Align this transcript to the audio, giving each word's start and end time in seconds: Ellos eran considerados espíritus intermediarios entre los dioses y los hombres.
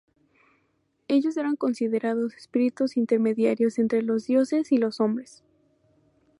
Ellos 1.07 1.37
eran 1.37 1.55
considerados 1.55 2.33
espíritus 2.33 2.97
intermediarios 2.97 3.77
entre 3.77 4.01
los 4.01 4.25
dioses 4.25 4.71
y 4.71 4.79
los 4.79 4.99
hombres. 4.99 5.43